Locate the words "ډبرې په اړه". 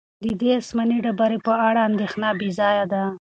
1.05-1.81